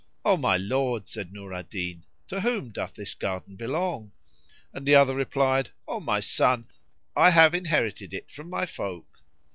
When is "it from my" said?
8.11-8.65